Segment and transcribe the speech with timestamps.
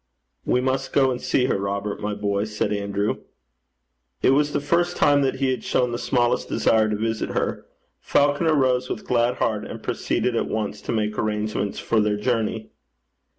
[0.45, 3.17] 'We must go and see her, Robert, my boy,' said Andrew.
[4.23, 7.67] It was the first time that he had shown the smallest desire to visit her.
[7.99, 12.71] Falconer rose with glad heart, and proceeded at once to make arrangements for their journey.